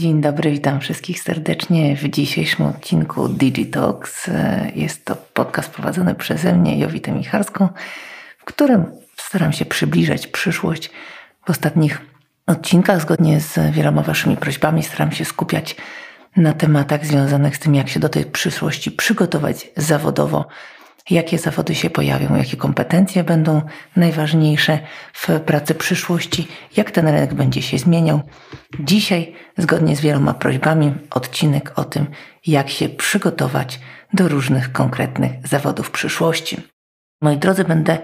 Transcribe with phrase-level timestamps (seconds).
[0.00, 4.30] Dzień dobry, witam wszystkich serdecznie w dzisiejszym odcinku Digitalks.
[4.74, 7.68] Jest to podcast prowadzony przeze mnie, Jowitę Micharską,
[8.38, 8.84] w którym
[9.16, 10.90] staram się przybliżać przyszłość.
[11.46, 12.00] W ostatnich
[12.46, 15.76] odcinkach, zgodnie z wieloma Waszymi prośbami, staram się skupiać
[16.36, 20.46] na tematach związanych z tym, jak się do tej przyszłości przygotować zawodowo,
[21.10, 23.62] jakie zawody się pojawią, jakie kompetencje będą
[23.96, 24.78] najważniejsze
[25.12, 28.20] w pracy przyszłości, jak ten rynek będzie się zmieniał.
[28.80, 32.06] Dzisiaj, zgodnie z wieloma prośbami, odcinek o tym,
[32.46, 33.80] jak się przygotować
[34.14, 36.62] do różnych konkretnych zawodów przyszłości.
[37.22, 37.98] Moi drodzy, będę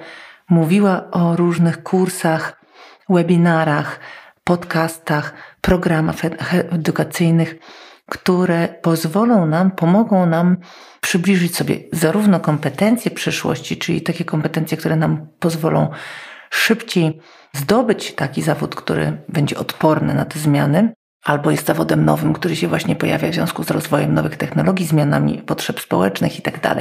[0.49, 2.63] mówiła o różnych kursach,
[3.09, 4.01] webinarach,
[4.45, 6.17] podcastach, programach
[6.73, 7.55] edukacyjnych,
[8.11, 10.57] które pozwolą nam, pomogą nam
[11.01, 15.91] przybliżyć sobie zarówno kompetencje przyszłości, czyli takie kompetencje, które nam pozwolą
[16.51, 17.21] szybciej
[17.53, 20.93] zdobyć taki zawód, który będzie odporny na te zmiany,
[21.25, 25.43] albo jest zawodem nowym, który się właśnie pojawia w związku z rozwojem nowych technologii, zmianami
[25.43, 26.59] potrzeb społecznych itd.
[26.61, 26.79] Tak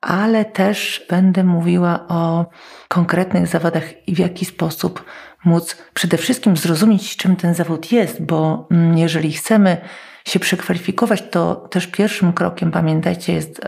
[0.00, 2.46] Ale też będę mówiła o
[2.88, 5.04] konkretnych zawodach i w jaki sposób
[5.44, 9.76] móc przede wszystkim zrozumieć, czym ten zawód jest, bo mm, jeżeli chcemy
[10.24, 13.60] się przekwalifikować, to też pierwszym krokiem, pamiętajcie, jest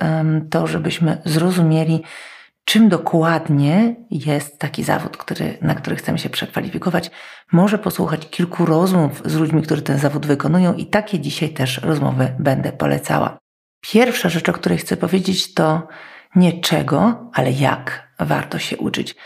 [0.50, 2.02] to, żebyśmy zrozumieli,
[2.64, 7.10] czym dokładnie jest taki zawód, który, na który chcemy się przekwalifikować.
[7.52, 12.34] Może posłuchać kilku rozmów z ludźmi, którzy ten zawód wykonują, i takie dzisiaj też rozmowy
[12.38, 13.38] będę polecała.
[13.80, 15.88] Pierwsza rzecz, o której chcę powiedzieć, to
[16.36, 19.16] nie czego, ale jak warto się uczyć.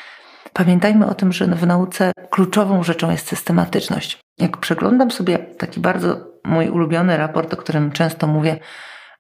[0.59, 4.19] Pamiętajmy o tym, że w nauce kluczową rzeczą jest systematyczność.
[4.39, 8.59] Jak przeglądam sobie taki bardzo mój ulubiony raport, o którym często mówię,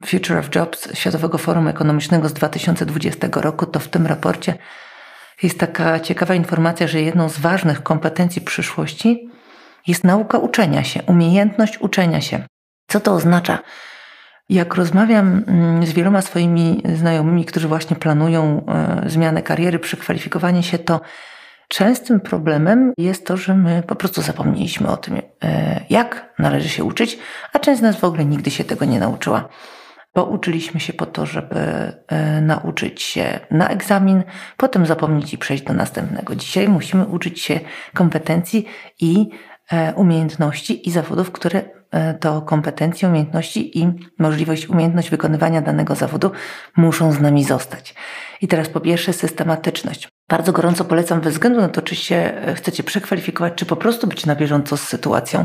[0.06, 4.54] Future of Jobs Światowego Forum Ekonomicznego z 2020 roku, to w tym raporcie
[5.42, 9.30] jest taka ciekawa informacja, że jedną z ważnych kompetencji przyszłości
[9.86, 12.46] jest nauka uczenia się, umiejętność uczenia się.
[12.88, 13.58] Co to oznacza?
[14.48, 20.78] Jak rozmawiam mm, z wieloma swoimi znajomymi, którzy właśnie planują e, zmianę kariery, przekwalifikowanie się,
[20.78, 21.00] to
[21.68, 26.84] częstym problemem jest to, że my po prostu zapomnieliśmy o tym, e, jak należy się
[26.84, 27.18] uczyć,
[27.52, 29.48] a część z nas w ogóle nigdy się tego nie nauczyła.
[30.14, 31.60] Bo uczyliśmy się po to, żeby
[32.08, 34.22] e, nauczyć się na egzamin,
[34.56, 36.34] potem zapomnieć i przejść do następnego.
[36.34, 37.60] Dzisiaj musimy uczyć się
[37.94, 38.66] kompetencji
[39.00, 39.28] i
[39.96, 41.77] umiejętności i zawodów, które
[42.20, 46.30] to kompetencje, umiejętności i możliwość, umiejętność wykonywania danego zawodu
[46.76, 47.94] muszą z nami zostać.
[48.40, 50.08] I teraz po pierwsze systematyczność.
[50.28, 54.06] Bardzo gorąco polecam bez względu na to, czy się e, chcecie przekwalifikować, czy po prostu
[54.06, 55.44] być na bieżąco z sytuacją.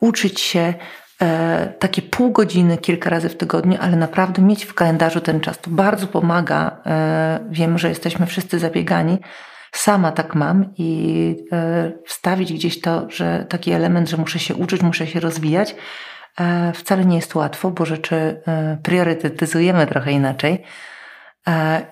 [0.00, 0.74] Uczyć się
[1.22, 5.58] e, takie pół godziny kilka razy w tygodniu, ale naprawdę mieć w kalendarzu ten czas.
[5.58, 6.76] To bardzo pomaga.
[6.86, 9.18] E, wiem, że jesteśmy wszyscy zabiegani,
[9.72, 14.82] sama tak mam i e, wstawić gdzieś to, że taki element, że muszę się uczyć,
[14.82, 15.74] muszę się rozwijać,
[16.40, 20.64] e, wcale nie jest łatwo, bo rzeczy e, priorytetyzujemy trochę inaczej.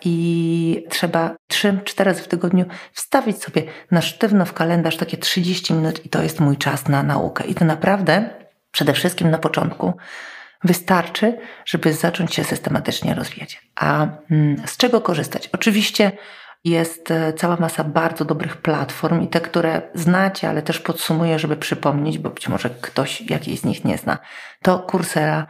[0.05, 6.06] I trzeba 3-4 razy w tygodniu wstawić sobie na sztywno w kalendarz takie 30 minut,
[6.06, 7.45] i to jest mój czas na naukę.
[7.45, 8.31] I to naprawdę
[8.71, 9.93] przede wszystkim na początku
[10.65, 13.62] wystarczy, żeby zacząć się systematycznie rozwijać.
[13.77, 15.49] A mm, z czego korzystać?
[15.53, 16.12] Oczywiście
[16.68, 21.56] jest e, cała masa bardzo dobrych platform i te, które znacie, ale też podsumuję, żeby
[21.56, 24.18] przypomnieć, bo być może ktoś jakiejś z nich nie zna.
[24.62, 25.46] To Coursera.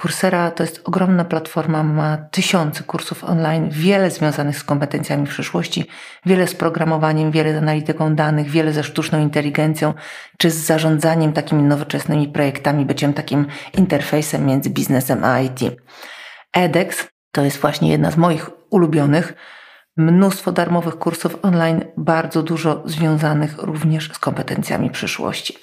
[0.00, 5.86] Coursera to jest ogromna platforma, ma tysiące kursów online, wiele związanych z kompetencjami przyszłości,
[6.26, 9.94] wiele z programowaniem, wiele z analityką danych, wiele ze sztuczną inteligencją,
[10.38, 13.46] czy z zarządzaniem takimi nowoczesnymi projektami, byciem takim
[13.78, 15.60] interfejsem między biznesem a IT.
[16.52, 19.34] edX to jest właśnie jedna z moich ulubionych
[20.00, 25.58] mnóstwo darmowych kursów online, bardzo dużo związanych również z kompetencjami przyszłości.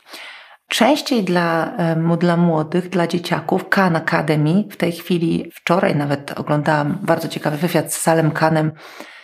[0.68, 1.78] Częściej dla,
[2.20, 7.94] dla młodych, dla dzieciaków, Khan Academy, w tej chwili, wczoraj nawet oglądałam bardzo ciekawy wywiad
[7.94, 8.72] z Salem Khanem,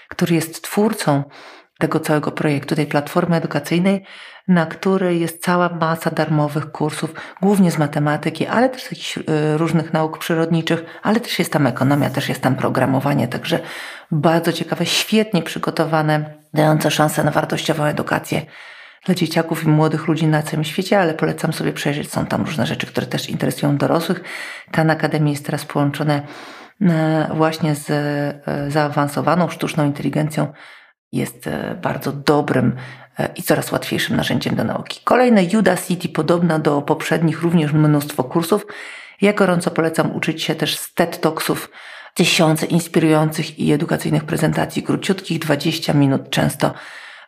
[0.10, 1.24] który jest twórcą
[1.80, 4.06] tego całego projektu, tej platformy edukacyjnej,
[4.48, 9.24] na której jest cała masa darmowych kursów, głównie z matematyki, ale też z jakichś y,
[9.58, 13.60] różnych nauk przyrodniczych, ale też jest tam ekonomia, też jest tam programowanie, także
[14.12, 18.42] bardzo ciekawe, świetnie przygotowane, dające szansę na wartościową edukację
[19.06, 22.12] dla dzieciaków i młodych ludzi na całym świecie, ale polecam sobie przejrzeć.
[22.12, 24.22] Są tam różne rzeczy, które też interesują dorosłych.
[24.72, 26.22] Kan Akademii jest teraz połączone
[26.82, 30.54] e, właśnie z e, zaawansowaną sztuczną inteligencją.
[31.12, 31.50] Jest
[31.82, 32.76] bardzo dobrym
[33.36, 35.00] i coraz łatwiejszym narzędziem do nauki.
[35.04, 38.66] Kolejne Udacity, podobna do poprzednich, również mnóstwo kursów.
[39.22, 41.70] Ja gorąco polecam uczyć się też z TED Talksów,
[42.14, 46.74] tysiące inspirujących i edukacyjnych prezentacji, króciutkich, 20 minut często.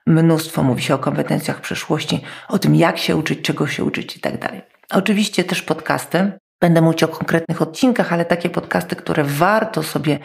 [0.08, 4.20] Mnóstwo mówi się o kompetencjach przyszłości, o tym jak się uczyć, czego się uczyć i
[4.20, 4.62] tak dalej.
[4.92, 6.32] Oczywiście też podcasty.
[6.62, 10.20] Będę mówić o konkretnych odcinkach, ale takie podcasty, które warto sobie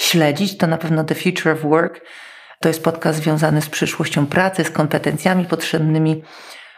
[0.00, 2.00] śledzić, to na pewno The Future of Work.
[2.62, 6.22] To jest podcast związany z przyszłością pracy, z kompetencjami potrzebnymi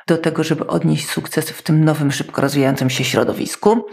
[0.07, 3.87] do tego, żeby odnieść sukces w tym nowym, szybko rozwijającym się środowisku.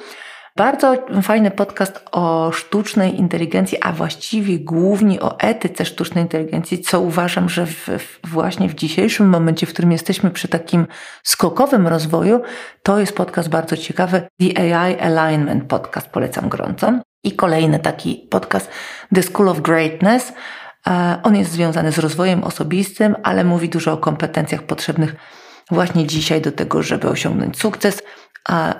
[0.56, 7.50] Bardzo fajny podcast o sztucznej inteligencji, a właściwie głównie o etyce sztucznej inteligencji, co uważam,
[7.50, 7.88] że w,
[8.24, 10.88] właśnie w dzisiejszym momencie, w którym jesteśmy przy takim
[11.24, 12.42] skokowym rozwoju,
[12.83, 14.21] to jest podcast bardzo ciekawy.
[14.39, 17.00] The AI Alignment Podcast polecam gorąco.
[17.24, 18.69] I kolejny taki podcast,
[19.15, 20.33] The School of Greatness.
[20.88, 25.16] E, on jest związany z rozwojem osobistym, ale mówi dużo o kompetencjach potrzebnych
[25.72, 28.04] właśnie dzisiaj do tego, żeby osiągnąć sukces,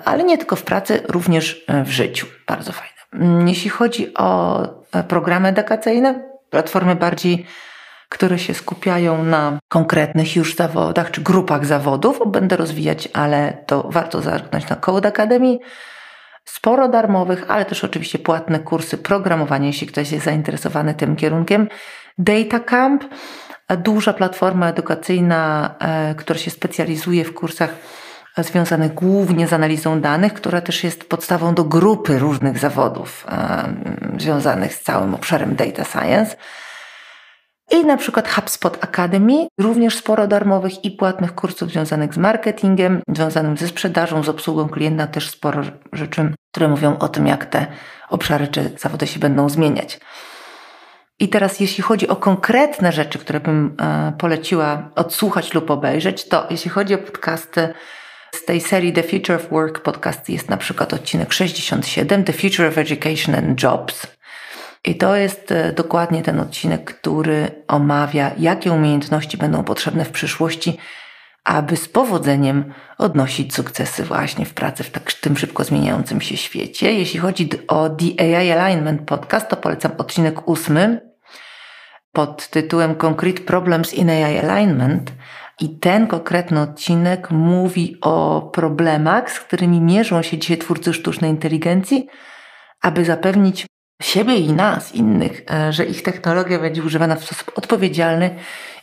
[0.04, 2.26] ale nie tylko w pracy, również e, w życiu.
[2.46, 2.94] Bardzo fajne.
[3.12, 4.62] Mm, jeśli chodzi o
[4.92, 7.46] e, programy edukacyjne, platformy bardziej,
[8.08, 14.22] które się skupiają na konkretnych już zawodach czy grupach zawodów, będę rozwijać, ale to warto
[14.22, 15.58] zerknąć na Code Academy.
[16.52, 21.68] Sporo darmowych, ale też oczywiście płatne kursy programowania, jeśli ktoś jest zainteresowany tym kierunkiem.
[22.18, 23.04] Data Camp,
[23.78, 27.70] duża platforma edukacyjna, e, która się specjalizuje w kursach
[28.38, 33.64] związanych głównie z analizą danych, która też jest podstawą do grupy różnych zawodów e,
[34.18, 36.36] związanych z całym obszarem data science.
[37.70, 43.56] I na przykład HubSpot Academy, również sporo darmowych i płatnych kursów związanych z marketingiem, związanym
[43.56, 45.62] ze sprzedażą, z obsługą klienta, też sporo
[45.92, 47.66] rzeczy, które mówią o tym, jak te
[48.08, 50.00] obszary czy zawody się będą zmieniać.
[51.20, 56.46] I teraz, jeśli chodzi o konkretne rzeczy, które bym e, poleciła odsłuchać lub obejrzeć, to
[56.50, 57.74] jeśli chodzi o podcasty
[58.34, 62.66] z tej serii The Future of Work podcast jest na przykład odcinek 67 The Future
[62.66, 64.06] of Education and Jobs.
[64.84, 70.78] I to jest e, dokładnie ten odcinek, który omawia, jakie umiejętności będą potrzebne w przyszłości,
[71.44, 76.92] aby z powodzeniem odnosić sukcesy właśnie w pracy w tak, tym szybko zmieniającym się świecie.
[76.92, 81.10] Jeśli chodzi o The AI Alignment Podcast, to polecam odcinek ósmy
[82.12, 85.12] pod tytułem Concrete Problems in AI Alignment.
[85.60, 92.06] I ten konkretny odcinek mówi o problemach, z którymi mierzą się dzisiaj twórcy sztucznej inteligencji,
[92.82, 93.66] aby zapewnić
[94.00, 98.30] siebie i nas, innych, e, że ich technologia będzie używana w sposób odpowiedzialny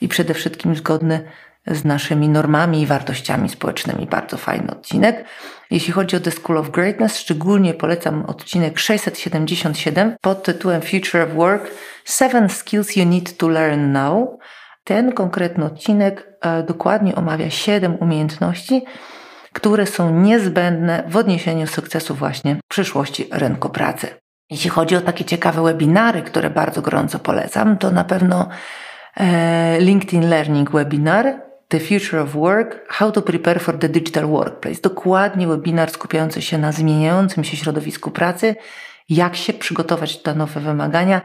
[0.02, 1.24] i przede wszystkim zgodny
[1.68, 4.06] z naszymi normami i wartościami społecznymi.
[4.06, 5.26] Bardzo fajny odcinek.
[5.72, 11.34] Jeśli chodzi o The School of Greatness, szczególnie polecam odcinek 677 pod tytułem Future of
[11.34, 11.72] Work
[12.06, 14.40] Seven Skills You Need to Learn Now.
[14.84, 18.86] Ten konkretny odcinek e, dokładnie omawia siedem umiejętności,
[19.54, 24.27] które są niezbędne w odniesieniu sukcesu właśnie w przyszłości rynku pracy.
[24.50, 28.50] Jeśli chodzi o takie ciekawe webinary, które bardzo gorąco polecam, to na pewno
[29.18, 34.82] e, LinkedIn Learning Webinar, The Future of Work, How to Prepare for the Digital Workplace.
[34.82, 38.56] Dokładnie webinar skupiający się na zmieniającym się środowisku pracy,
[39.10, 41.22] jak się przygotować na nowe wymagania,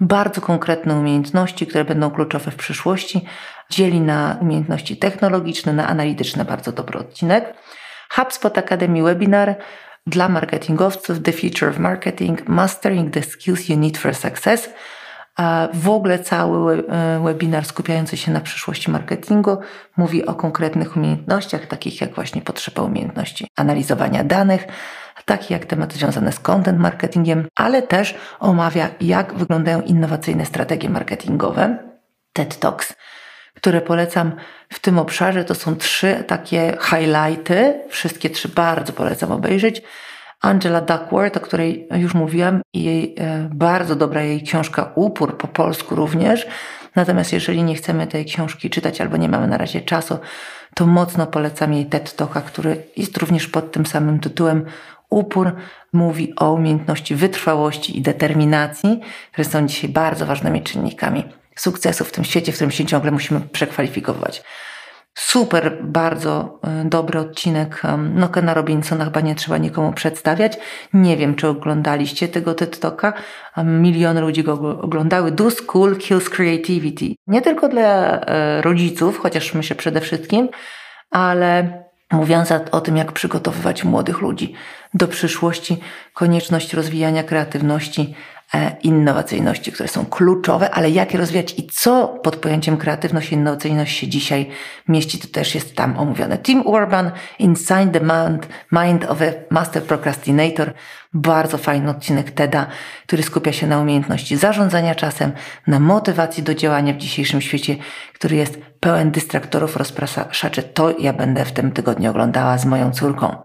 [0.00, 3.24] bardzo konkretne umiejętności, które będą kluczowe w przyszłości.
[3.70, 7.54] Dzieli na umiejętności technologiczne, na analityczne, bardzo dobry odcinek.
[8.10, 9.56] HubSpot Academy Webinar
[10.08, 14.68] dla marketingowców The Future of Marketing Mastering the Skills You Need for Success.
[15.74, 19.56] W ogóle cały e, webinar skupiający się na przyszłości marketingu
[19.96, 24.66] mówi o konkretnych umiejętnościach, takich jak właśnie potrzeba umiejętności analizowania danych,
[25.24, 31.78] takie jak tematy związane z content marketingiem, ale też omawia, jak wyglądają innowacyjne strategie marketingowe.
[32.32, 32.94] TED Talks,
[33.54, 34.32] które polecam
[34.72, 37.80] w tym obszarze, to są trzy takie highlighty.
[37.88, 39.82] Wszystkie trzy bardzo polecam obejrzeć.
[40.40, 45.48] Angela Duckworth, o której już mówiłam, i jej e, bardzo dobra jej książka Upór po
[45.48, 46.46] polsku również.
[46.96, 50.18] Natomiast jeżeli nie chcemy tej książki czytać albo nie mamy na razie czasu,
[50.74, 54.64] to mocno polecam jej TED Talka, który jest również pod tym samym tytułem
[55.10, 55.56] Upór
[55.92, 59.00] mówi o umiejętności wytrwałości i determinacji,
[59.32, 61.24] które są dzisiaj bardzo ważnymi czynnikami
[61.56, 64.42] sukcesu w tym świecie, w którym się ciągle musimy przekwalifikować.
[65.38, 67.82] Super, bardzo e, dobry odcinek
[68.14, 70.58] no, Kena Robinsona, chyba nie trzeba nikomu przedstawiać.
[70.94, 73.12] Nie wiem, czy oglądaliście tego TED Talka.
[73.64, 75.30] Miliony ludzi go oglądały.
[75.30, 77.04] Do School Kills Creativity.
[77.26, 80.48] Nie tylko dla e, rodziców, chociaż myślę przede wszystkim,
[81.10, 81.72] ale
[82.12, 84.54] mówiąc o tym, jak przygotowywać młodych ludzi
[84.94, 85.76] do przyszłości,
[86.14, 88.14] konieczność rozwijania kreatywności,
[88.82, 93.98] innowacyjności, które są kluczowe, ale jak je rozwijać i co pod pojęciem kreatywność i innowacyjność
[93.98, 94.50] się dzisiaj
[94.88, 96.38] mieści, to też jest tam omówione.
[96.38, 100.72] Tim Urban, Inside the Mind, Mind of a Master Procrastinator,
[101.12, 102.66] bardzo fajny odcinek TEDa,
[103.06, 105.32] który skupia się na umiejętności zarządzania czasem,
[105.66, 107.76] na motywacji do działania w dzisiejszym świecie,
[108.14, 110.62] który jest pełen dystraktorów, rozpraszaczy.
[110.62, 113.36] To ja będę w tym tygodniu oglądała z moją córką.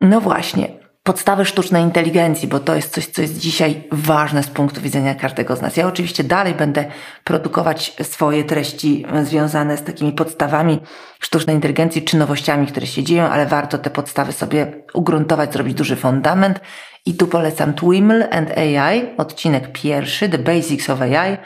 [0.00, 4.80] No właśnie, podstawy sztucznej inteligencji, bo to jest coś, co jest dzisiaj ważne z punktu
[4.80, 5.76] widzenia każdego z nas.
[5.76, 6.84] Ja oczywiście dalej będę
[7.24, 10.80] produkować swoje treści związane z takimi podstawami
[11.20, 15.96] sztucznej inteligencji czy nowościami, które się dzieją, ale warto te podstawy sobie ugruntować, zrobić duży
[15.96, 16.60] fundament.
[17.06, 21.36] I tu polecam Twiml and AI, odcinek pierwszy, The Basics of AI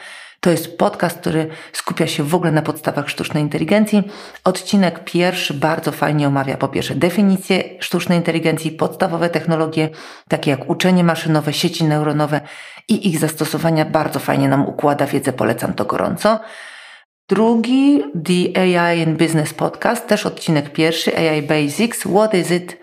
[0.41, 4.03] to jest podcast, który skupia się w ogóle na podstawach sztucznej inteligencji.
[4.45, 9.89] Odcinek pierwszy bardzo fajnie omawia po pierwsze definicję sztucznej inteligencji, podstawowe technologie,
[10.29, 12.41] takie jak uczenie maszynowe, sieci neuronowe
[12.89, 13.85] i ich zastosowania.
[13.85, 16.41] Bardzo fajnie nam układa wiedzę, polecam to gorąco.
[17.29, 22.77] Drugi, The AI in Business Podcast, też odcinek pierwszy, AI Basics, What is it,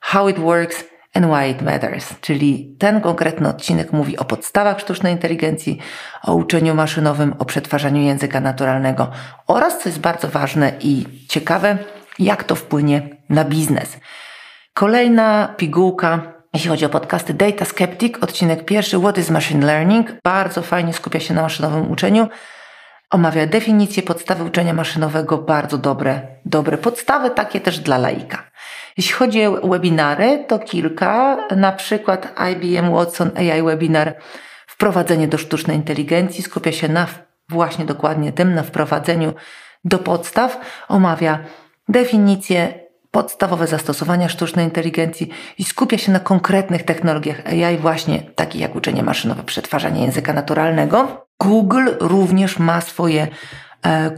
[0.00, 0.84] How it works
[1.14, 2.20] and why it matters.
[2.20, 5.78] Czyli ten konkretny odcinek mówi o podstawach sztucznej inteligencji,
[6.22, 9.10] o uczeniu maszynowym, o przetwarzaniu języka naturalnego
[9.46, 11.78] oraz, co jest bardzo ważne i ciekawe,
[12.18, 13.98] jak to wpłynie na biznes.
[14.74, 16.20] Kolejna pigułka,
[16.54, 20.12] jeśli chodzi o podcasty Data Skeptic, odcinek pierwszy What is Machine Learning?
[20.24, 22.28] Bardzo fajnie skupia się na maszynowym uczeniu.
[23.10, 28.47] Omawia definicję podstawy uczenia maszynowego, bardzo dobre, dobre podstawy, takie też dla laika.
[28.98, 34.14] Jeśli chodzi o webinary, to kilka, na przykład IBM Watson AI Webinar
[34.78, 37.06] Wprowadzenie do sztucznej inteligencji skupia się na
[37.48, 39.32] właśnie dokładnie tym, na wprowadzeniu
[39.84, 41.38] do podstaw, omawia
[41.88, 42.74] definicje,
[43.10, 49.02] podstawowe zastosowania sztucznej inteligencji i skupia się na konkretnych technologiach AI, właśnie takich jak uczenie
[49.02, 51.26] maszynowe, przetwarzanie języka naturalnego.
[51.40, 53.28] Google również ma swoje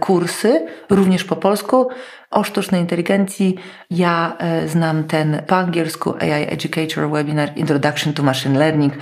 [0.00, 1.88] kursy, również po polsku
[2.30, 3.56] o sztucznej inteligencji.
[3.90, 8.94] Ja e, znam ten po angielsku AI Educator Webinar Introduction to Machine Learning,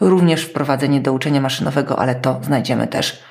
[0.00, 3.22] również wprowadzenie do uczenia maszynowego, ale to znajdziemy też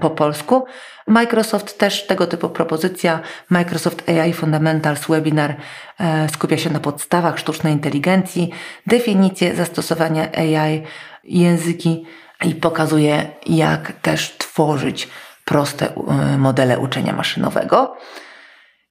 [0.00, 0.64] po polsku.
[1.06, 3.20] Microsoft też tego typu propozycja.
[3.50, 5.56] Microsoft AI Fundamentals Webinar
[6.00, 8.50] e, skupia się na podstawach sztucznej inteligencji,
[8.86, 10.82] definicje zastosowania AI,
[11.24, 12.06] języki
[12.44, 15.08] i pokazuje, jak też tworzyć
[15.50, 15.92] proste
[16.38, 17.96] modele uczenia maszynowego.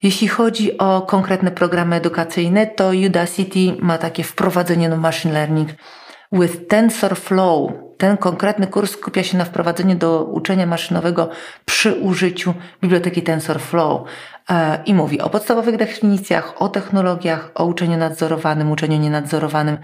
[0.02, 5.68] Jeśli chodzi o konkretne programy edukacyjne, to Udacity ma takie wprowadzenie do machine learning
[6.32, 7.72] with TensorFlow.
[7.98, 11.28] Ten konkretny kurs skupia się na wprowadzeniu do uczenia maszynowego
[11.64, 14.02] przy użyciu biblioteki TensorFlow
[14.50, 19.78] e, i mówi o podstawowych definicjach, o technologiach, o uczeniu nadzorowanym, uczeniu nienadzorowanym.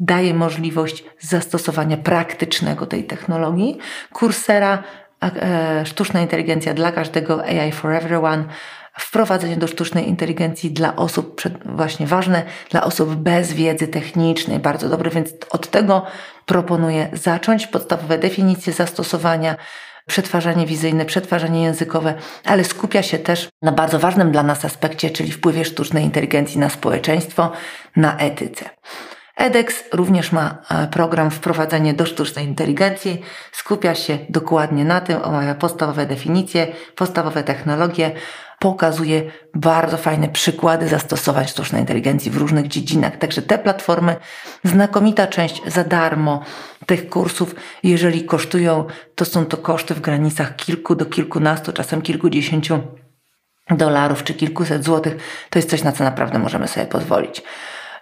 [0.00, 3.78] Daje możliwość zastosowania praktycznego tej technologii.
[4.18, 5.03] Coursera, e,
[5.84, 8.44] sztuczna inteligencja dla każdego, AI for everyone
[8.98, 15.10] wprowadzenie do sztucznej inteligencji dla osób, właśnie ważne, dla osób bez wiedzy technicznej, bardzo dobre,
[15.10, 16.06] więc od tego
[16.46, 17.66] proponuję zacząć.
[17.66, 19.56] Podstawowe definicje zastosowania,
[20.06, 22.14] przetwarzanie wizyjne, przetwarzanie językowe,
[22.44, 26.68] ale skupia się też na bardzo ważnym dla nas aspekcie, czyli wpływie sztucznej inteligencji na
[26.68, 27.52] społeczeństwo,
[27.96, 28.70] na etyce.
[29.36, 33.20] edX również ma e, program wprowadzenie do sztucznej inteligencji.
[33.52, 38.12] Skupia się dokładnie na tym, omawia podstawowe definicje, podstawowe technologie,
[38.58, 39.22] pokazuje
[39.54, 43.16] bardzo fajne przykłady zastosowań sztucznej inteligencji w różnych dziedzinach.
[43.16, 44.16] Także te platformy,
[44.64, 46.42] znakomita część za darmo
[46.86, 52.80] tych kursów, jeżeli kosztują, to są to koszty w granicach kilku do kilkunastu, czasem kilkudziesięciu
[53.70, 55.16] dolarów czy kilkuset złotych.
[55.50, 57.42] To jest coś, na co naprawdę możemy sobie pozwolić.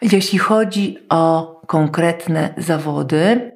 [0.03, 3.53] Jeśli chodzi o konkretne zawody,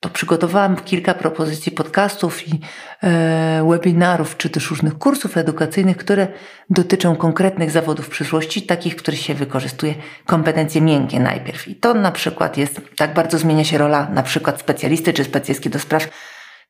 [0.00, 2.60] to przygotowałam kilka propozycji podcastów i
[3.02, 6.28] e, webinarów, czy też różnych kursów edukacyjnych, które
[6.70, 9.94] dotyczą konkretnych zawodów przyszłości, takich, w których się wykorzystuje
[10.26, 11.68] kompetencje miękkie najpierw.
[11.68, 15.70] I to na przykład jest, tak bardzo zmienia się rola na przykład specjalisty czy specjalistki
[15.70, 16.08] do spraw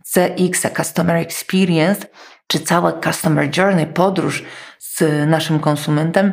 [0.04, 2.06] CX, Customer Experience,
[2.46, 4.44] czy cała Customer Journey, podróż
[4.78, 6.32] z naszym konsumentem,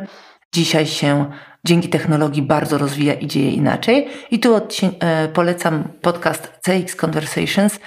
[0.52, 1.30] dzisiaj się
[1.68, 4.08] dzięki technologii bardzo rozwija i dzieje inaczej.
[4.30, 7.80] I tu e, polecam podcast CX Conversations.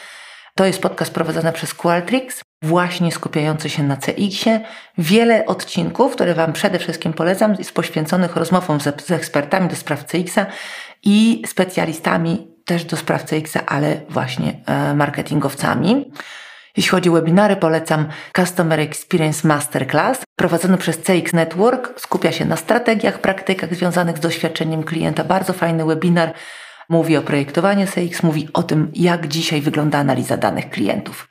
[0.56, 4.62] To jest podcast prowadzony przez Qualtrics, właśnie skupiający się na CX-ie.
[4.98, 10.06] Wiele odcinków, które Wam przede wszystkim polecam, jest poświęconych rozmowom z, z ekspertami do spraw
[10.06, 10.46] CX-a
[11.04, 16.12] i specjalistami też do spraw CX-a, ale właśnie e, marketingowcami.
[16.78, 20.24] Jeśli chodzi o webinary, polecam Customer Experience Masterclass.
[20.36, 25.24] Prowadzony przez CX Network skupia się na strategiach, praktykach związanych z doświadczeniem klienta.
[25.24, 26.34] Bardzo fajny webinar.
[26.90, 31.28] Mówi o projektowaniu CX, mówi o tym, jak dzisiaj wygląda analiza danych klientów.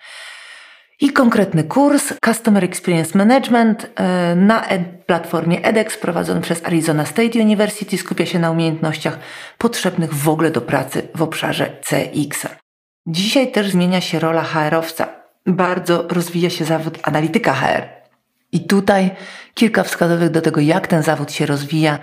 [1.01, 7.39] I konkretny kurs Customer Experience Management e, na ed platformie edX prowadzony przez Arizona State
[7.39, 9.19] University skupia się na umiejętnościach
[9.59, 12.47] potrzebnych w ogóle do pracy w obszarze CX.
[13.07, 17.83] Dzisiaj też zmienia się rola HR-owca bardzo rozwija się zawód analityka HR.
[18.53, 19.11] I tutaj
[19.55, 21.99] kilka wskazówek do tego, jak ten zawód się rozwija.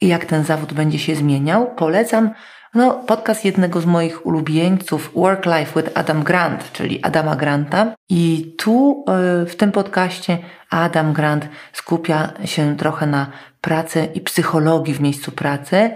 [0.00, 2.30] i jak ten zawód będzie się zmieniał, polecam
[2.74, 7.94] no, podcast jednego z moich ulubieńców, Work Life with Adam Grant, czyli Adama Granta.
[8.08, 10.38] I tu e, w tym podcaście
[10.70, 13.26] Adam Grant skupia się trochę na
[13.60, 15.90] pracy i psychologii w miejscu pracy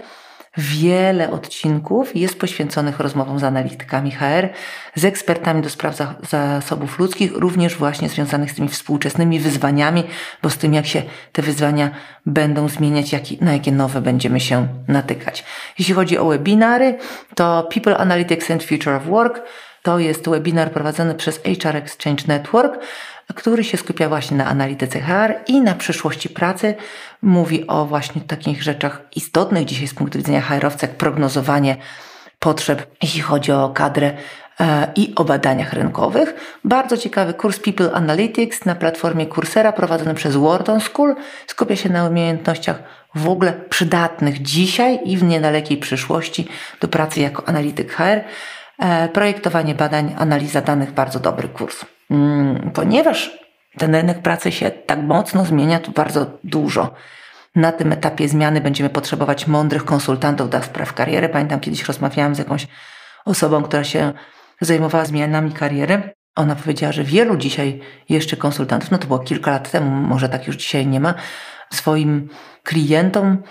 [0.57, 4.49] Wiele odcinków jest poświęconych rozmowom z analitykami HR,
[4.95, 5.95] z ekspertami do spraw
[6.29, 10.03] zasobów ludzkich, również właśnie związanych z tymi współczesnymi wyzwaniami,
[10.43, 11.89] bo z tym, jak się te wyzwania
[12.25, 15.45] będą zmieniać, jak, na jakie nowe będziemy się natykać.
[15.79, 16.97] Jeśli chodzi o webinary,
[17.35, 19.41] to People Analytics and Future of Work
[19.85, 22.79] to jest webinar prowadzony przez HR Exchange Network
[23.33, 26.75] który się skupia właśnie na analityce HR i na przyszłości pracy.
[27.21, 31.77] Mówi o właśnie takich rzeczach istotnych dzisiaj z punktu widzenia HR-owca, jak prognozowanie
[32.39, 34.13] potrzeb, jeśli chodzi o kadrę
[34.59, 36.57] e, i o badaniach rynkowych.
[36.63, 41.15] Bardzo ciekawy kurs People Analytics na platformie Coursera prowadzony przez Wharton School.
[41.47, 42.83] Skupia się na umiejętnościach
[43.15, 46.47] w ogóle przydatnych dzisiaj i w niedalekiej przyszłości
[46.81, 48.21] do pracy jako analityk HR.
[48.79, 51.85] E, projektowanie badań, analiza danych, bardzo dobry kurs.
[52.11, 53.39] Mm, ponieważ
[53.77, 56.93] ten rynek pracy się tak mocno zmienia, tu bardzo dużo.
[57.55, 61.29] Na tym etapie zmiany będziemy potrzebować mądrych konsultantów do spraw kariery.
[61.29, 62.67] Pamiętam, kiedyś rozmawiałam z jakąś
[63.25, 64.13] osobą, która się
[64.61, 66.13] zajmowała zmianami kariery.
[66.35, 70.47] Ona powiedziała, że wielu dzisiaj jeszcze konsultantów, no to było kilka lat temu, może tak
[70.47, 71.13] już dzisiaj nie ma,
[71.73, 72.29] swoim
[72.63, 73.43] klientom,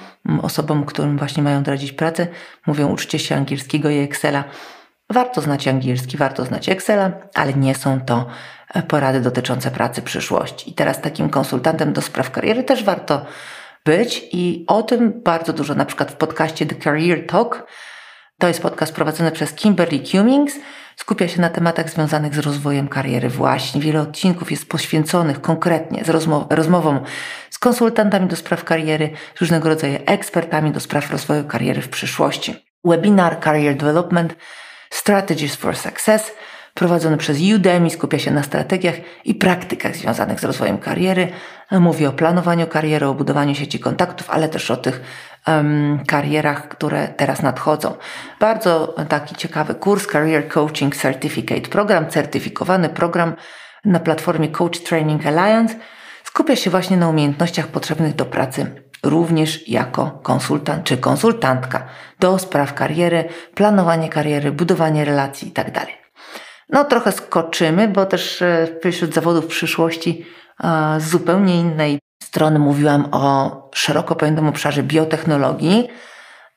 [0.43, 2.27] osobom, którym właśnie mają doradzić pracę,
[2.67, 4.45] mówią uczcie się angielskiego i Excela.
[5.11, 8.27] Warto znać angielski, warto znać Excela, ale nie są to
[8.75, 10.71] e, porady dotyczące pracy przyszłości.
[10.71, 13.27] I teraz takim konsultantem do spraw kariery też warto
[13.85, 17.67] być i o tym bardzo dużo, na przykład w podcaście The Career Talk.
[18.39, 20.55] To jest podcast prowadzony przez Kimberly Cummings.
[20.97, 23.81] Skupia się na tematach związanych z rozwojem kariery właśnie.
[23.81, 27.05] Wiele odcinków jest poświęconych konkretnie z rozmow rozmową
[27.51, 32.55] z konsultantami do spraw kariery, z różnego rodzaju ekspertami do spraw rozwoju kariery w przyszłości.
[32.85, 34.35] Webinar Career Development
[34.95, 36.33] Strategies for Success,
[36.75, 41.29] prowadzony przez Udemy, skupia się na strategiach i praktykach związanych z rozwojem kariery.
[41.71, 45.01] Mówi o planowaniu kariery, o budowaniu sieci kontaktów, ale też o tych
[45.47, 47.95] um, karierach, które teraz nadchodzą.
[48.41, 53.35] Bardzo taki ciekawy kurs Career Coaching Certificate, program certyfikowany, program
[53.85, 55.75] na platformie Coach Training Alliance.
[56.25, 61.87] Skupia się właśnie na umiejętnościach potrzebnych do pracy również jako konsultant czy konsultantka
[62.21, 65.71] do spraw kariery, planowanie kariery, budowanie relacji itd.
[65.71, 65.89] Tak
[66.69, 70.27] no trochę skoczymy, bo też e, wśród zawodów przyszłości
[70.99, 75.89] z zupełnie innej strony mówiłam o szeroko pojętym obszarze biotechnologii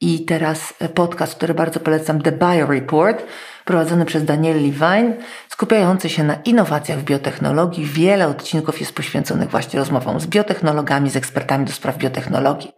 [0.01, 3.23] i teraz podcast, który bardzo polecam, The Bio Report,
[3.67, 5.13] prowadzony przez Daniel Levine,
[5.49, 7.85] skupiający się na innowacjach w biotechnologii.
[7.85, 12.71] Wiele odcinków jest poświęconych właśnie rozmowom z biotechnologami, z ekspertami do spraw biotechnologii.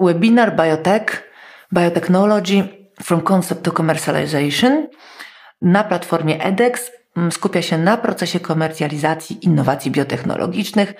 [0.00, 1.30] Webinar Biotech,
[1.72, 2.68] Biotechnology
[3.02, 4.86] from Concept to Commercialization
[5.62, 10.94] na platformie edX mm, skupia się na procesie komercjalizacji innowacji biotechnologicznych.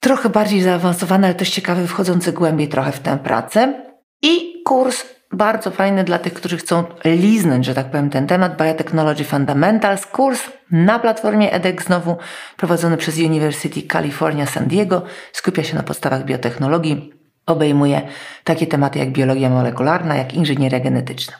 [0.00, 3.82] Trochę bardziej zaawansowany, ale też ciekawy, wchodzący głębiej trochę w tę pracę.
[4.22, 8.62] I kurs bardzo fajny dla tych, którzy chcą liznąć, że tak powiem, ten temat.
[8.62, 10.40] Biotechnology Fundamentals, kurs
[10.70, 12.16] na platformie edX znowu
[12.56, 15.02] prowadzony przez University California San Diego.
[15.32, 17.12] Skupia się na podstawach biotechnologii.
[17.46, 18.02] Obejmuje
[18.44, 21.34] takie tematy jak biologia molekularna, jak inżynieria genetyczna.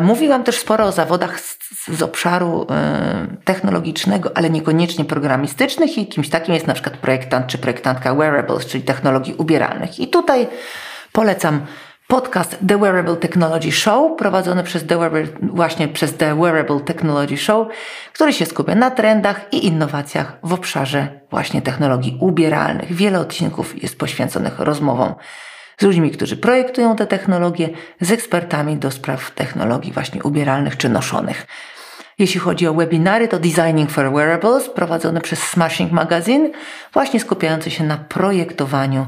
[0.00, 1.58] Mówiłam też sporo o zawodach z,
[1.98, 7.58] z obszaru y, technologicznego, ale niekoniecznie programistycznych i kimś takim jest na przykład projektant czy
[7.58, 10.00] projektantka wearables, czyli technologii ubieralnych.
[10.00, 10.46] I tutaj
[11.12, 11.66] polecam
[12.06, 17.68] podcast The Wearable Technology Show, prowadzony przez The Wearable, właśnie przez The Wearable Technology Show,
[18.12, 22.92] który się skupia na trendach i innowacjach w obszarze właśnie technologii ubieralnych.
[22.94, 25.14] Wiele odcinków jest poświęconych rozmowom
[25.78, 27.68] z ludźmi, którzy projektują te technologie,
[28.00, 31.46] z ekspertami do spraw technologii właśnie ubieralnych czy noszonych.
[32.18, 36.50] Jeśli chodzi o webinary, to Designing for Wearables, prowadzone przez Smashing Magazine,
[36.92, 39.06] właśnie skupiający się na projektowaniu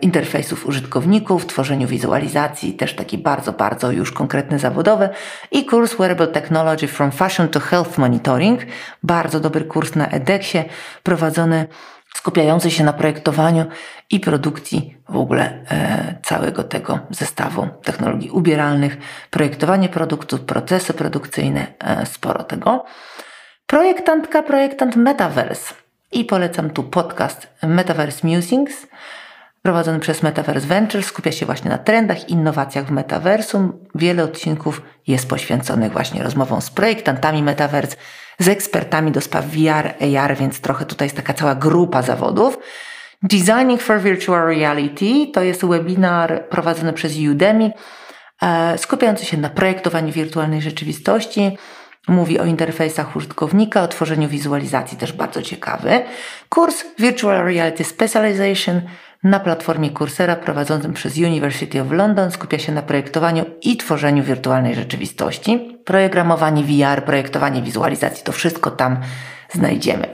[0.00, 5.08] interfejsów użytkowników, tworzeniu wizualizacji, też taki bardzo, bardzo już konkretny zawodowy
[5.50, 8.60] i kurs Wearable Technology from Fashion to Health Monitoring,
[9.02, 10.64] bardzo dobry kurs na edXie,
[11.02, 11.66] prowadzony
[12.14, 13.66] skupiający się na projektowaniu
[14.10, 18.96] i produkcji w ogóle e, całego tego zestawu technologii ubieralnych,
[19.30, 22.84] projektowanie produktów, procesy produkcyjne, e, sporo tego.
[23.66, 25.74] Projektantka, projektant Metaverse.
[26.12, 28.86] I polecam tu podcast Metaverse Musings,
[29.62, 31.06] prowadzony przez Metaverse Ventures.
[31.06, 33.72] Skupia się właśnie na trendach, innowacjach w metaversum.
[33.94, 37.96] Wiele odcinków jest poświęconych właśnie rozmowom z projektantami Metaverse,
[38.38, 42.58] z ekspertami do spraw VR, AR, więc trochę tutaj jest taka cała grupa zawodów.
[43.22, 47.72] Designing for Virtual Reality to jest webinar prowadzony przez Udemy,
[48.42, 51.58] e, skupiający się na projektowaniu wirtualnej rzeczywistości.
[52.08, 56.00] Mówi o interfejsach użytkownika, o tworzeniu wizualizacji, też bardzo ciekawy.
[56.48, 58.80] Kurs Virtual Reality Specialization
[59.24, 64.74] na platformie Coursera prowadzonym przez University of London skupia się na projektowaniu i tworzeniu wirtualnej
[64.74, 65.78] rzeczywistości.
[65.84, 69.00] Programowanie VR, projektowanie wizualizacji, to wszystko tam
[69.52, 70.08] znajdziemy.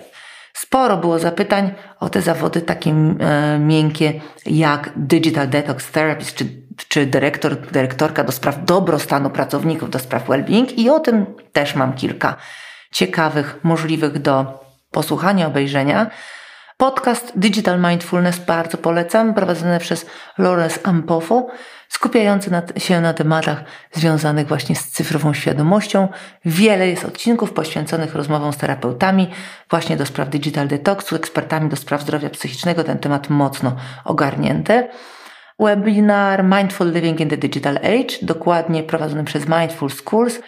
[0.52, 6.46] Sporo było zapytań o te zawody takie e, miękkie jak Digital Detox Therapist czy,
[6.88, 11.92] czy dyrektor, dyrektorka do spraw dobrostanu pracowników, do spraw well-being i o tym też mam
[11.92, 12.36] kilka
[12.92, 16.10] ciekawych, możliwych do posłuchania, obejrzenia.
[16.76, 20.06] Podcast Digital Mindfulness bardzo polecam, prowadzony przez
[20.38, 21.46] Lawrence Ampofo,
[21.88, 26.08] skupiający się na tematach związanych właśnie z cyfrową świadomością.
[26.44, 29.30] Wiele jest odcinków poświęconych rozmowom z terapeutami
[29.70, 34.88] właśnie do spraw digital detoxu, ekspertami do spraw zdrowia psychicznego, ten temat mocno ogarnięty.
[35.58, 40.40] Webinar Mindful Living in the Digital Age, dokładnie prowadzony przez Mindful Schools,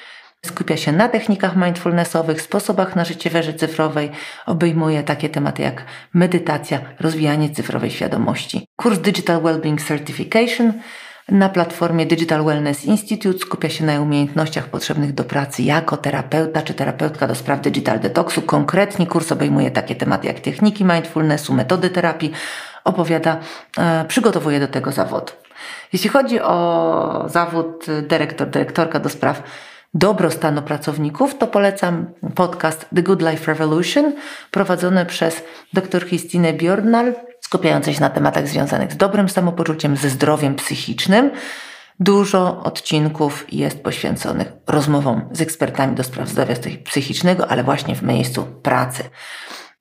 [0.45, 4.11] Skupia się na technikach mindfulnessowych, sposobach na życie w erze cyfrowej,
[4.47, 8.67] obejmuje takie tematy jak medytacja, rozwijanie cyfrowej świadomości.
[8.77, 10.73] Kurs Digital Wellbeing Certification
[11.29, 16.75] na platformie Digital Wellness Institute skupia się na umiejętnościach potrzebnych do pracy jako terapeuta czy
[16.75, 18.43] terapeutka do spraw digital detoxu.
[18.43, 22.33] Konkretnie kurs obejmuje takie tematy jak techniki mindfulnessu, metody terapii,
[22.85, 23.37] opowiada,
[23.79, 25.33] e, przygotowuje do tego zawodu.
[25.93, 29.43] Jeśli chodzi o zawód dyrektor, dyrektorka do spraw
[29.95, 34.13] dobrostanu pracowników, to polecam podcast The Good Life Revolution
[34.51, 40.55] prowadzony przez dr Christine Bjornal, skupiający się na tematach związanych z dobrym samopoczuciem, ze zdrowiem
[40.55, 41.31] psychicznym.
[42.01, 48.45] Dużo odcinków jest poświęconych rozmowom z ekspertami do spraw zdrowia psychicznego, ale właśnie w miejscu
[48.63, 49.03] pracy.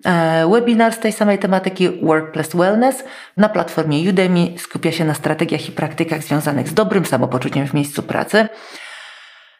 [0.05, 3.03] E, webinar z tej samej tematyki Workplace Wellness
[3.37, 8.03] na platformie Udemy skupia się na strategiach i praktykach związanych z dobrym samopoczuciem w miejscu
[8.03, 8.47] pracy.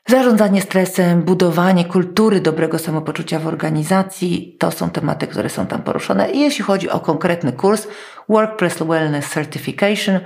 [0.07, 6.31] Zarządzanie stresem, budowanie kultury dobrego samopoczucia w organizacji to są tematy, które są tam poruszone.
[6.31, 7.87] I jeśli chodzi o konkretny kurs
[8.29, 10.19] Workplace Wellness Certification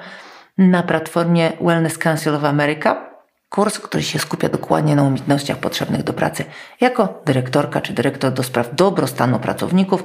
[0.58, 3.10] na platformie Wellness Council of America,
[3.50, 6.46] kurs, który się skupia dokładnie na umiejętnościach potrzebnych do pracy
[6.82, 10.04] jako dyrektorka czy dyrektor do spraw dobrostanu pracowników,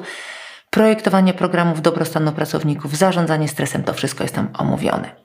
[0.70, 5.24] projektowanie programów dobrostanu pracowników, zarządzanie stresem, to wszystko jest tam omówione.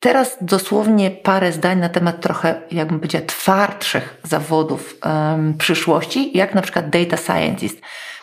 [0.00, 6.62] Teraz dosłownie parę zdań na temat trochę, jakbym powiedziała, twardszych zawodów um, przyszłości, jak na
[6.62, 7.80] przykład data scientist.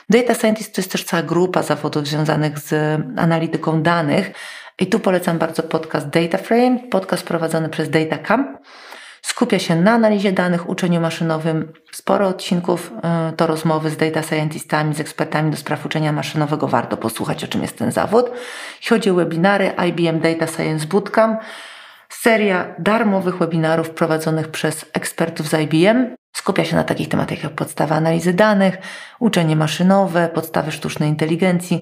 [0.09, 4.31] Data scientist to jest też cała grupa zawodów związanych z analityką danych.
[4.79, 8.57] I tu polecam bardzo podcast Data Frame, podcast prowadzony przez Data Camp.
[9.25, 11.73] Skupia się na analizie danych, uczeniu maszynowym.
[11.91, 16.67] Sporo odcinków e, to rozmowy z data scientistami, z ekspertami do spraw uczenia maszynowego.
[16.67, 18.31] Warto posłuchać, o czym jest ten zawód.
[18.89, 21.41] Chodzi o webinary, IBM Data Science Bootcamp,
[22.09, 26.15] seria darmowych webinarów prowadzonych przez ekspertów z IBM.
[26.35, 28.77] Skupia się na takich tematach jak podstawa analizy danych,
[29.19, 31.81] uczenie maszynowe, podstawy sztucznej inteligencji,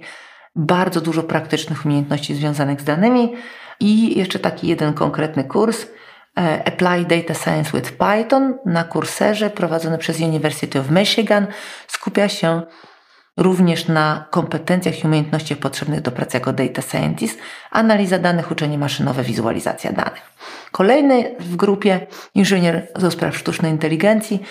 [0.56, 3.36] bardzo dużo praktycznych umiejętności związanych z danymi
[3.80, 5.86] i jeszcze taki jeden konkretny kurs–
[6.36, 11.48] Apply Data Science with Python na kurserze prowadzony przez University of Michigan
[11.88, 12.62] skupia się
[13.38, 17.40] również na kompetencjach i umiejętnościach potrzebnych do pracy jako data scientist,
[17.72, 20.32] analiza danych, uczenie maszynowe, wizualizacja danych.
[20.72, 24.42] Kolejny w grupie inżynier do spraw sztucznej inteligencji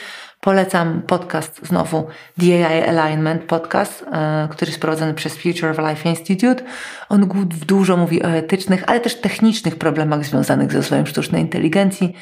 [0.41, 2.07] Polecam podcast znowu
[2.41, 6.65] The AI Alignment Podcast, e, który jest prowadzony przez Future of Life Institute.
[7.09, 7.29] On
[7.67, 12.15] dużo mówi o etycznych, ale też technicznych problemach związanych ze rozwojem sztucznej inteligencji.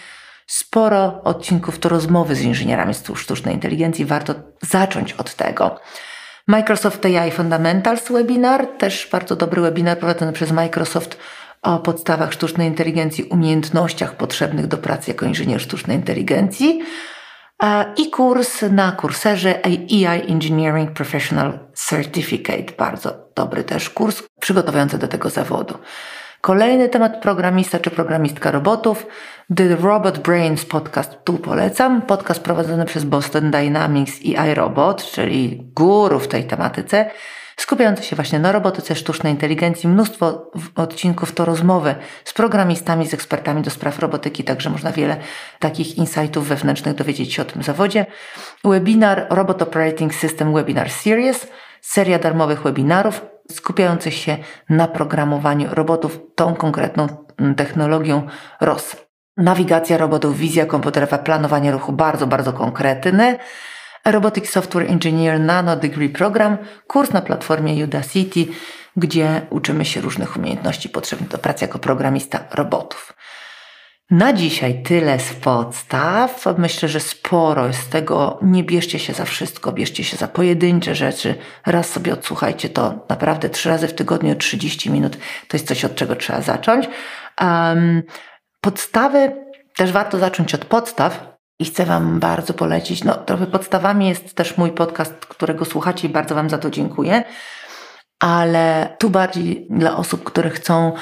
[0.47, 4.05] Sporo odcinków to rozmowy z inżynierami sztucznej inteligencji.
[4.05, 5.81] Warto zacząć od tego.
[6.47, 11.19] Microsoft AI Fundamentals webinar, też bardzo dobry webinar prowadzony przez Microsoft
[11.63, 16.81] o podstawach sztucznej inteligencji, umiejętnościach potrzebnych do pracy jako inżynier sztucznej inteligencji
[17.97, 22.73] i kurs na kurserze AI Engineering Professional Certificate.
[22.79, 25.79] Bardzo dobry też kurs przygotowujący do tego zawodu.
[26.41, 29.07] Kolejny temat programista czy programistka robotów.
[29.57, 32.03] The Robot Brains podcast tu polecam.
[32.03, 37.11] Podcast prowadzony przez Boston Dynamics i iRobot, czyli guru w tej tematyce
[37.59, 39.89] skupiający się właśnie na robotyce sztucznej inteligencji.
[39.89, 41.95] Mnóstwo odcinków to rozmowy
[42.25, 45.17] z programistami, z ekspertami do spraw robotyki, także można wiele
[45.59, 48.07] takich insightów wewnętrznych dowiedzieć się o tym zawodzie.
[48.65, 51.47] Webinar Robot Operating System Webinar Series,
[51.81, 54.37] seria darmowych webinarów skupiających się
[54.69, 57.07] na programowaniu robotów tą konkretną
[57.39, 58.27] mm, technologią
[58.61, 58.97] ROS.
[59.37, 63.39] Nawigacja robotów, wizja komputerowa, planowanie ruchu bardzo, bardzo konkretne.
[64.05, 66.57] Robotic Software Engineer Nano Degree Program,
[66.87, 68.47] kurs na platformie Udacity,
[68.97, 73.13] gdzie uczymy się różnych umiejętności potrzebnych do pracy jako programista robotów.
[74.11, 76.45] Na dzisiaj tyle z podstaw.
[76.59, 78.39] Myślę, że sporo jest z tego.
[78.43, 81.35] Nie bierzcie się za wszystko, bierzcie się za pojedyncze rzeczy.
[81.67, 85.17] Raz sobie odsłuchajcie to naprawdę trzy razy w tygodniu, 30 minut.
[85.49, 86.89] To jest coś, od czego trzeba zacząć.
[87.41, 88.03] Um,
[88.61, 89.33] podstawy
[89.77, 91.28] też warto zacząć od podstaw.
[91.59, 93.05] I chcę Wam bardzo polecić.
[93.05, 97.25] No, trochę podstawami jest też mój podcast, którego słuchacie i bardzo Wam za to dziękuję.
[98.19, 100.93] Ale tu bardziej dla osób, które chcą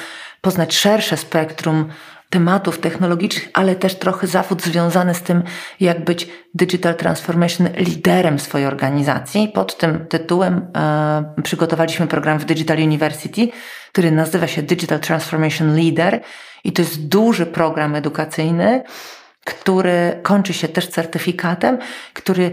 [0.41, 1.89] poznać szersze spektrum
[2.31, 5.43] tematów technologicznych, ale też trochę zawód związany z tym,
[5.81, 9.49] jak być digital transformation liderem swojej organizacji.
[9.49, 13.49] Pod tym tytułem e, przygotowaliśmy program w Digital University,
[13.93, 16.21] który nazywa się Digital Transformation Leader
[16.65, 18.83] i to jest duży program edukacyjny,
[19.47, 21.79] który kończy się też certyfikatem,
[22.13, 22.53] który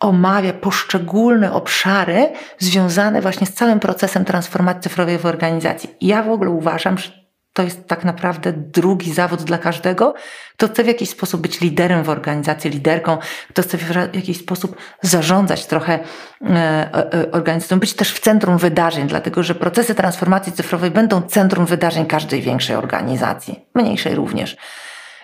[0.00, 2.28] omawia poszczególne obszary
[2.58, 5.90] związane właśnie z całym procesem transformacji cyfrowej w organizacji.
[6.00, 10.14] Ja w ogóle uważam, że to jest tak naprawdę drugi zawód dla każdego,
[10.56, 14.76] kto chce w jakiś sposób być liderem w organizacji, liderką, kto chce w jakiś sposób
[15.02, 15.98] zarządzać trochę
[16.42, 16.48] e,
[17.14, 22.06] e, organizacją, być też w centrum wydarzeń, dlatego że procesy transformacji cyfrowej będą centrum wydarzeń
[22.06, 24.56] każdej większej organizacji, mniejszej również.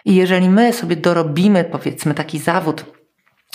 [0.05, 2.85] I jeżeli my sobie dorobimy, powiedzmy, taki zawód,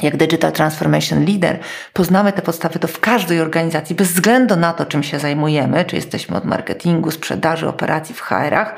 [0.02, 1.60] jak Digital Transformation Leader,
[1.94, 5.96] poznamy te podstawy, to w każdej organizacji, bez względu na to, czym się zajmujemy, czy
[5.96, 8.76] jesteśmy od marketingu, sprzedaży, operacji w HR-ach,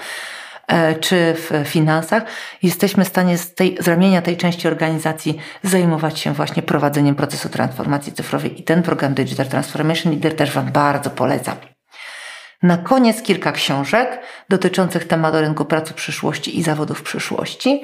[0.67, 2.23] e, czy w finansach,
[2.63, 7.49] jesteśmy w stanie z, tej, z ramienia tej części organizacji zajmować się właśnie prowadzeniem procesu
[7.49, 11.76] transformacji cyfrowej i ten program Digital Transformation Leader też Wam bardzo polecam.
[12.63, 17.83] Na koniec kilka książek dotyczących tematu rynku pracy przyszłości i zawodów przyszłości.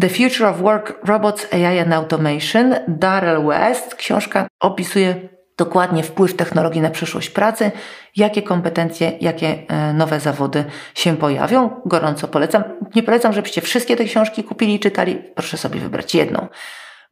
[0.00, 3.94] The Future of Work, Robots, AI and Automation, Darrell West.
[3.94, 7.70] Książka opisuje dokładnie wpływ technologii na przyszłość pracy,
[8.16, 11.70] jakie kompetencje, jakie e, nowe zawody się pojawią.
[11.86, 12.64] Gorąco polecam.
[12.94, 15.22] Nie polecam, żebyście wszystkie te książki kupili i czytali.
[15.34, 16.48] Proszę sobie wybrać jedną.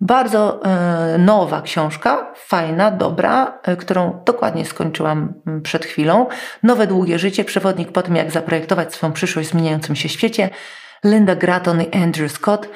[0.01, 6.27] Bardzo e, nowa książka, fajna, dobra, e, którą dokładnie skończyłam przed chwilą.
[6.63, 10.51] Nowe długie życie, przewodnik po tym, jak zaprojektować swoją przyszłość w zmieniającym się świecie.
[11.05, 12.69] Linda Gratton i Andrew Scott.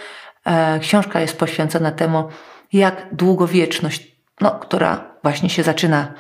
[0.44, 2.28] E, książka jest poświęcona temu,
[2.72, 6.14] jak długowieczność, no, która właśnie się zaczyna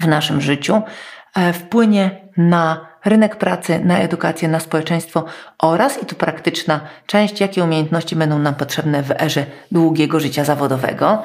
[0.00, 0.82] w naszym życiu,
[1.52, 5.24] wpłynie na rynek pracy, na edukację, na społeczeństwo
[5.58, 11.22] oraz, i tu praktyczna część, jakie umiejętności będą nam potrzebne w erze długiego życia zawodowego.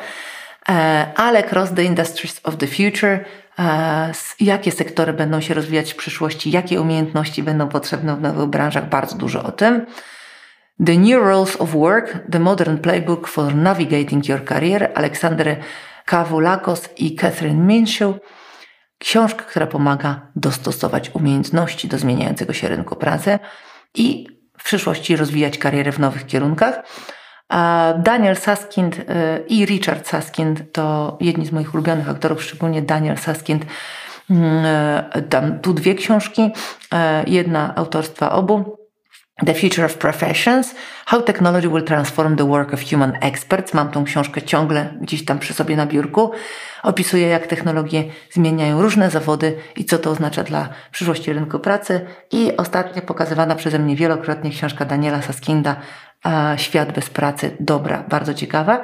[0.69, 3.25] E, ale Cross the Industries of the Future,
[3.59, 8.89] e, jakie sektory będą się rozwijać w przyszłości, jakie umiejętności będą potrzebne w nowych branżach,
[8.89, 9.85] bardzo dużo o tym.
[10.85, 15.55] The New Roles of Work, The Modern Playbook for Navigating Your Career, Aleksander
[16.05, 18.13] Kawulakos i Catherine Minshew.
[18.99, 23.39] Książka, która pomaga dostosować umiejętności do zmieniającego się rynku pracy
[23.95, 26.83] i w przyszłości rozwijać karierę w nowych kierunkach.
[27.97, 29.03] Daniel Saskind y,
[29.47, 33.65] i Richard Saskind to jedni z moich ulubionych aktorów, szczególnie Daniel Saskind.
[35.29, 38.79] Tam y, tu dwie książki, y, jedna autorstwa obu.
[39.45, 43.73] The Future of Professions, How Technology Will Transform the Work of Human Experts.
[43.73, 46.31] Mam tą książkę ciągle gdzieś tam przy sobie na biurku.
[46.83, 52.05] Opisuje, jak technologie zmieniają różne zawody i co to oznacza dla przyszłości rynku pracy.
[52.31, 55.75] I ostatnio pokazywana przeze mnie wielokrotnie książka Daniela Saskinda
[56.57, 57.57] Świat bez pracy.
[57.59, 58.81] Dobra, bardzo ciekawa.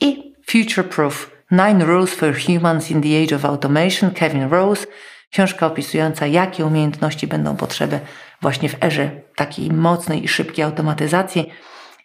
[0.00, 4.86] I Future Proof Nine Rules for Humans in the Age of Automation Kevin Rose.
[5.30, 8.00] Książka opisująca, jakie umiejętności będą potrzeby
[8.42, 11.52] właśnie w erze takiej mocnej i szybkiej automatyzacji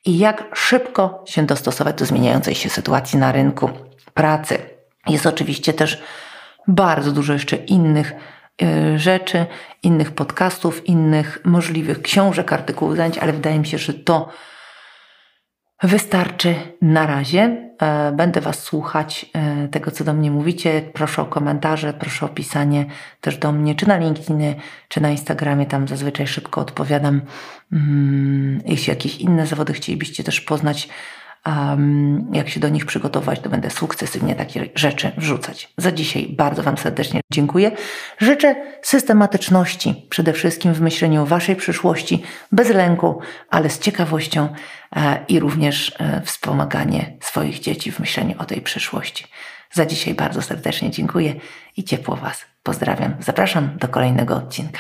[0.06, 3.70] i jak szybko się dostosować do zmieniającej się sytuacji na rynku
[4.14, 4.79] pracy.
[5.08, 6.02] Jest oczywiście też
[6.68, 8.14] bardzo dużo jeszcze innych
[8.62, 9.46] y, rzeczy,
[9.84, 14.30] innych podcastów, innych możliwych książek, artykułów, zajęć, ale wydaje mi się, że to
[15.84, 17.70] wystarczy na razie.
[17.82, 20.82] E, będę Was słuchać e, tego, co do mnie mówicie.
[20.94, 22.86] Proszę o komentarze, proszę o pisanie
[23.22, 24.56] też do mnie, czy na LinkedInie,
[24.88, 25.66] czy na Instagramie.
[25.66, 27.22] Tam zazwyczaj szybko odpowiadam.
[27.72, 30.90] Mm, jeśli jakieś inne zawody chcielibyście też poznać,
[32.34, 35.74] jak się do nich przygotować, to będę sukcesywnie takie rzeczy wrzucać.
[35.78, 37.72] Za dzisiaj bardzo Wam serdecznie dziękuję.
[38.18, 44.50] Życzę systematyczności, przede wszystkim w myśleniu o Waszej przyszłości, bez lęku, ale z ciekawością
[44.96, 49.28] e, i również e, wspomaganie swoich dzieci w myśleniu o tej przyszłości.
[49.72, 51.36] Za dzisiaj bardzo serdecznie dziękuję
[51.78, 53.16] i ciepło Was pozdrawiam.
[53.20, 54.80] Zapraszam do kolejnego odcinka.